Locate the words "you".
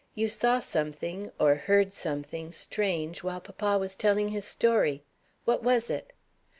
0.15-0.29